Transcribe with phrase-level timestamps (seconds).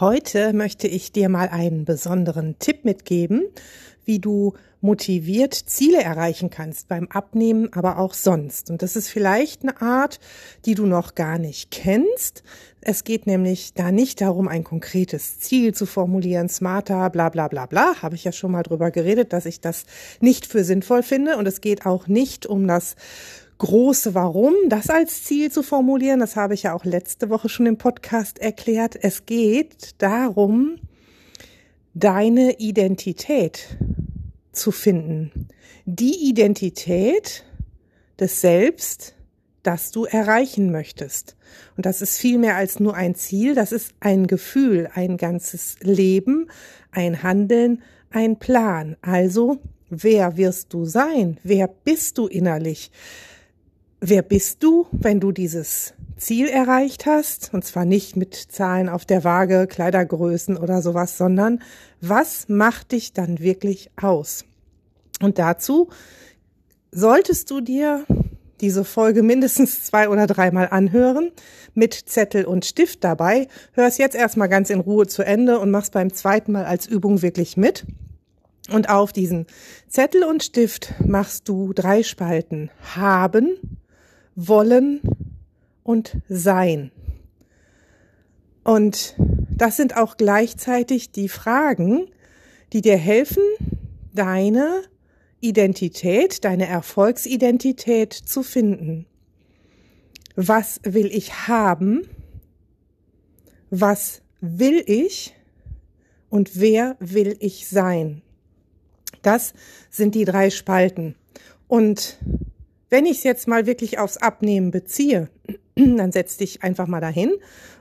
[0.00, 3.44] Heute möchte ich dir mal einen besonderen Tipp mitgeben,
[4.04, 8.70] wie du motiviert Ziele erreichen kannst beim Abnehmen, aber auch sonst.
[8.70, 10.18] Und das ist vielleicht eine Art,
[10.64, 12.42] die du noch gar nicht kennst.
[12.80, 17.66] Es geht nämlich da nicht darum, ein konkretes Ziel zu formulieren, smarter, bla bla bla
[17.66, 18.02] bla.
[18.02, 19.84] Habe ich ja schon mal drüber geredet, dass ich das
[20.18, 21.36] nicht für sinnvoll finde.
[21.36, 22.96] Und es geht auch nicht um das
[23.58, 26.20] große Warum, das als Ziel zu formulieren.
[26.20, 28.96] Das habe ich ja auch letzte Woche schon im Podcast erklärt.
[29.00, 30.76] Es geht darum,
[31.94, 33.76] deine Identität
[34.52, 35.48] zu finden.
[35.84, 37.44] Die Identität
[38.18, 39.14] des Selbst,
[39.62, 41.36] das du erreichen möchtest.
[41.76, 45.76] Und das ist viel mehr als nur ein Ziel, das ist ein Gefühl, ein ganzes
[45.80, 46.50] Leben,
[46.90, 48.96] ein Handeln, ein Plan.
[49.00, 49.58] Also,
[49.90, 51.38] wer wirst du sein?
[51.42, 52.90] Wer bist du innerlich?
[54.08, 57.52] Wer bist du, wenn du dieses Ziel erreicht hast?
[57.54, 61.62] Und zwar nicht mit Zahlen auf der Waage, Kleidergrößen oder sowas, sondern
[62.00, 64.44] was macht dich dann wirklich aus?
[65.20, 65.88] Und dazu
[66.90, 68.04] solltest du dir
[68.60, 71.32] diese Folge mindestens zwei oder dreimal anhören,
[71.74, 73.48] mit Zettel und Stift dabei.
[73.72, 76.86] Hör es jetzt erstmal ganz in Ruhe zu Ende und mach's beim zweiten Mal als
[76.86, 77.84] Übung wirklich mit.
[78.70, 79.46] Und auf diesen
[79.88, 82.70] Zettel und Stift machst du drei Spalten.
[82.94, 83.78] Haben,
[84.36, 85.00] wollen
[85.82, 86.90] und sein.
[88.64, 89.14] Und
[89.50, 92.06] das sind auch gleichzeitig die Fragen,
[92.72, 93.42] die dir helfen,
[94.12, 94.82] deine
[95.40, 99.06] Identität, deine Erfolgsidentität zu finden.
[100.36, 102.08] Was will ich haben?
[103.70, 105.34] Was will ich?
[106.30, 108.22] Und wer will ich sein?
[109.22, 109.52] Das
[109.90, 111.14] sind die drei Spalten.
[111.68, 112.18] Und
[112.94, 115.28] wenn ich es jetzt mal wirklich aufs Abnehmen beziehe,
[115.74, 117.32] dann setz dich einfach mal dahin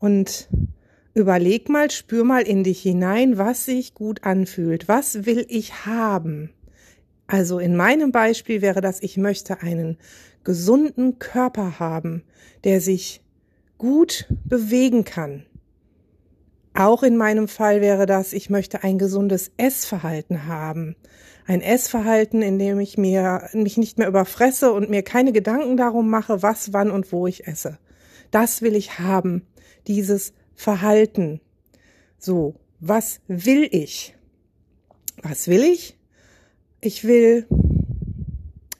[0.00, 0.48] und
[1.14, 4.88] überleg mal, spür mal in dich hinein, was sich gut anfühlt.
[4.88, 6.50] Was will ich haben?
[7.28, 9.96] Also in meinem Beispiel wäre das, ich möchte einen
[10.42, 12.24] gesunden Körper haben,
[12.64, 13.22] der sich
[13.78, 15.46] gut bewegen kann.
[16.76, 20.96] Auch in meinem Fall wäre das, ich möchte ein gesundes Essverhalten haben
[21.46, 26.10] ein Essverhalten, in dem ich mir, mich nicht mehr überfresse und mir keine Gedanken darum
[26.10, 27.78] mache, was, wann und wo ich esse.
[28.30, 29.46] Das will ich haben.
[29.86, 31.40] Dieses Verhalten.
[32.18, 32.54] So.
[32.80, 34.16] Was will ich?
[35.22, 35.96] Was will ich?
[36.80, 37.46] Ich will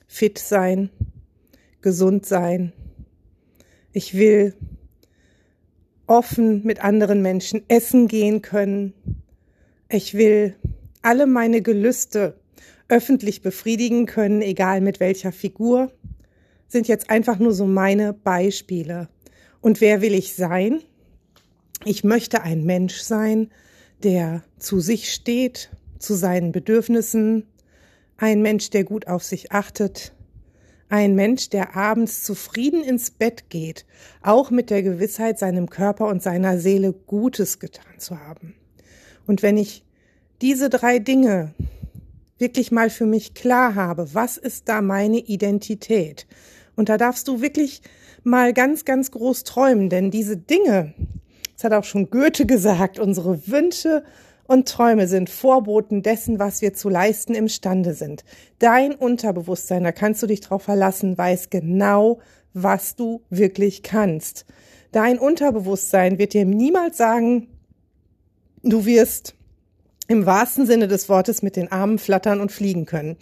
[0.07, 0.91] fit sein,
[1.81, 2.73] gesund sein.
[3.93, 4.55] Ich will
[6.07, 8.93] offen mit anderen Menschen essen gehen können.
[9.89, 10.55] Ich will
[11.03, 12.35] alle meine Gelüste
[12.89, 15.93] öffentlich befriedigen können, egal mit welcher Figur,
[16.69, 19.09] sind jetzt einfach nur so meine Beispiele.
[19.61, 20.81] Und wer will ich sein?
[21.85, 23.51] Ich möchte ein Mensch sein,
[24.03, 27.47] der zu sich steht, zu seinen Bedürfnissen,
[28.17, 30.13] ein Mensch, der gut auf sich achtet,
[30.89, 33.87] ein Mensch, der abends zufrieden ins Bett geht,
[34.23, 38.55] auch mit der Gewissheit, seinem Körper und seiner Seele Gutes getan zu haben.
[39.27, 39.85] Und wenn ich
[40.41, 41.55] diese drei Dinge
[42.39, 46.27] wirklich mal für mich klar habe, was ist da meine Identität?
[46.77, 47.81] Und da darfst du wirklich
[48.23, 50.95] mal ganz, ganz groß träumen, denn diese Dinge,
[51.55, 54.05] das hat auch schon Goethe gesagt, unsere Wünsche
[54.47, 58.25] und Träume sind Vorboten dessen, was wir zu leisten imstande sind.
[58.59, 62.21] Dein Unterbewusstsein, da kannst du dich drauf verlassen, weiß genau,
[62.53, 64.47] was du wirklich kannst.
[64.93, 67.49] Dein Unterbewusstsein wird dir niemals sagen,
[68.63, 69.35] du wirst
[70.09, 73.17] im wahrsten Sinne des Wortes mit den Armen flattern und fliegen können.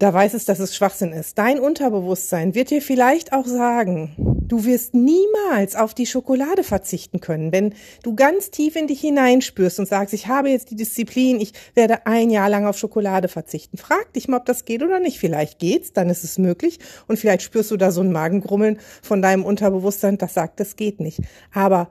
[0.00, 1.38] Da weiß es, dass es Schwachsinn ist.
[1.38, 4.14] Dein Unterbewusstsein wird dir vielleicht auch sagen,
[4.48, 9.78] du wirst niemals auf die Schokolade verzichten können, wenn du ganz tief in dich hineinspürst
[9.78, 13.78] und sagst, ich habe jetzt die Disziplin, ich werde ein Jahr lang auf Schokolade verzichten.
[13.78, 15.20] Frag dich mal, ob das geht oder nicht.
[15.20, 19.22] Vielleicht geht's, dann ist es möglich und vielleicht spürst du da so ein Magengrummeln von
[19.22, 21.20] deinem Unterbewusstsein, das sagt, das geht nicht.
[21.52, 21.88] Aber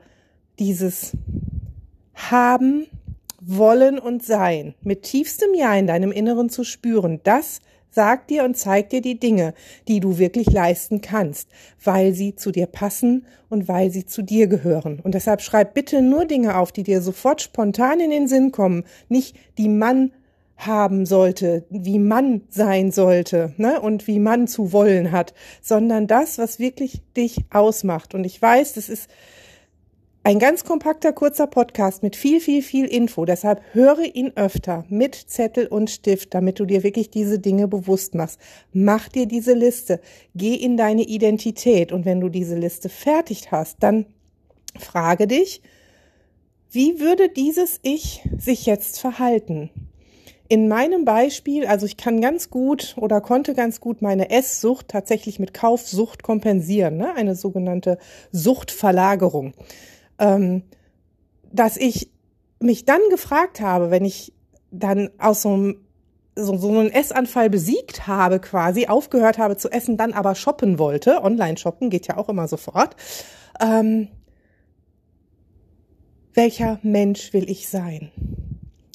[0.60, 1.12] dieses
[2.14, 2.86] haben
[3.42, 7.60] wollen und sein, mit tiefstem Ja in deinem Inneren zu spüren, das
[7.94, 9.54] sagt dir und zeigt dir die Dinge,
[9.88, 11.50] die du wirklich leisten kannst,
[11.84, 15.00] weil sie zu dir passen und weil sie zu dir gehören.
[15.00, 18.84] Und deshalb schreib bitte nur Dinge auf, die dir sofort spontan in den Sinn kommen,
[19.10, 20.12] nicht die Mann
[20.58, 23.82] haben sollte, wie man sein sollte ne?
[23.82, 28.14] und wie man zu wollen hat, sondern das, was wirklich dich ausmacht.
[28.14, 29.10] Und ich weiß, das ist
[30.26, 33.26] ein ganz kompakter, kurzer Podcast mit viel, viel, viel Info.
[33.26, 38.16] Deshalb höre ihn öfter mit Zettel und Stift, damit du dir wirklich diese Dinge bewusst
[38.16, 38.40] machst.
[38.72, 40.00] Mach dir diese Liste.
[40.34, 41.92] Geh in deine Identität.
[41.92, 44.06] Und wenn du diese Liste fertig hast, dann
[44.80, 45.62] frage dich,
[46.72, 49.70] wie würde dieses Ich sich jetzt verhalten?
[50.48, 55.40] In meinem Beispiel, also ich kann ganz gut oder konnte ganz gut meine Esssucht tatsächlich
[55.40, 57.14] mit Kaufsucht kompensieren, ne?
[57.16, 57.98] eine sogenannte
[58.32, 59.54] Suchtverlagerung
[60.20, 60.64] ähm,
[61.52, 62.10] dass ich
[62.60, 64.34] mich dann gefragt habe, wenn ich
[64.72, 65.78] dann aus so einem
[66.36, 71.22] so, so einen Essanfall besiegt habe, quasi aufgehört habe zu essen, dann aber shoppen wollte.
[71.22, 72.96] Online shoppen geht ja auch immer sofort.
[73.62, 74.08] Ähm,
[76.34, 78.12] welcher Mensch will ich sein?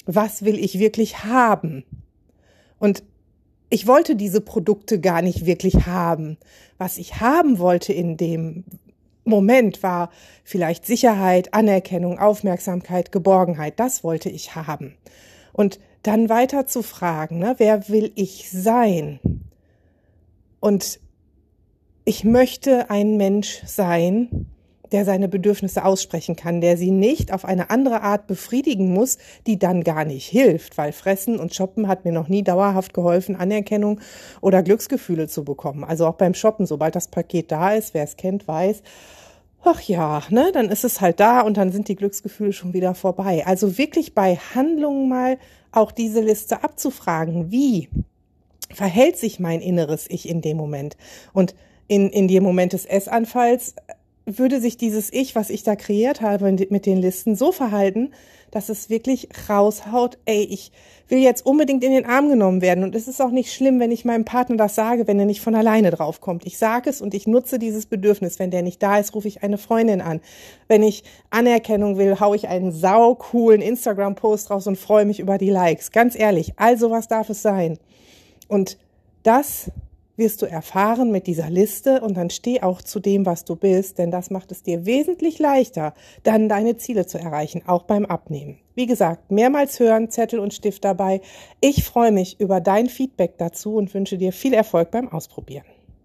[0.05, 1.85] Was will ich wirklich haben?
[2.77, 3.03] Und
[3.69, 6.37] ich wollte diese Produkte gar nicht wirklich haben.
[6.77, 8.65] Was ich haben wollte in dem
[9.23, 10.09] Moment war
[10.43, 13.79] vielleicht Sicherheit, Anerkennung, Aufmerksamkeit, Geborgenheit.
[13.79, 14.95] Das wollte ich haben.
[15.53, 19.19] Und dann weiter zu fragen, ne, wer will ich sein?
[20.59, 20.99] Und
[22.05, 24.47] ich möchte ein Mensch sein,
[24.91, 29.59] der seine Bedürfnisse aussprechen kann, der sie nicht auf eine andere Art befriedigen muss, die
[29.59, 33.99] dann gar nicht hilft, weil Fressen und Shoppen hat mir noch nie dauerhaft geholfen, Anerkennung
[34.41, 35.83] oder Glücksgefühle zu bekommen.
[35.83, 38.81] Also auch beim Shoppen, sobald das Paket da ist, wer es kennt, weiß,
[39.63, 42.95] ach ja, ne, dann ist es halt da und dann sind die Glücksgefühle schon wieder
[42.95, 43.43] vorbei.
[43.45, 45.37] Also wirklich bei Handlungen mal
[45.71, 47.51] auch diese Liste abzufragen.
[47.51, 47.89] Wie
[48.73, 50.97] verhält sich mein inneres Ich in dem Moment?
[51.33, 51.55] Und
[51.87, 53.75] in, in dem Moment des Essanfalls
[54.37, 58.11] würde sich dieses Ich, was ich da kreiert habe mit den Listen, so verhalten,
[58.51, 60.71] dass es wirklich raushaut, ey, ich
[61.07, 62.83] will jetzt unbedingt in den Arm genommen werden.
[62.83, 65.41] Und es ist auch nicht schlimm, wenn ich meinem Partner das sage, wenn er nicht
[65.41, 66.45] von alleine draufkommt.
[66.45, 68.39] Ich sage es und ich nutze dieses Bedürfnis.
[68.39, 70.21] Wenn der nicht da ist, rufe ich eine Freundin an.
[70.67, 75.49] Wenn ich Anerkennung will, haue ich einen saucoolen Instagram-Post raus und freue mich über die
[75.49, 75.91] Likes.
[75.91, 77.79] Ganz ehrlich, also was darf es sein?
[78.47, 78.77] Und
[79.23, 79.71] das
[80.19, 83.97] wirst du erfahren mit dieser Liste und dann steh auch zu dem, was du bist,
[83.97, 88.59] denn das macht es dir wesentlich leichter, dann deine Ziele zu erreichen, auch beim Abnehmen.
[88.75, 91.21] Wie gesagt, mehrmals hören, Zettel und Stift dabei.
[91.61, 95.65] Ich freue mich über dein Feedback dazu und wünsche dir viel Erfolg beim Ausprobieren.